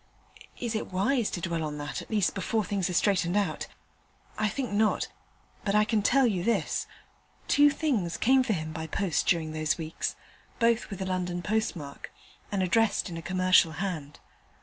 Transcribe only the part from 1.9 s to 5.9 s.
at least before things are straightened out? I think not, but I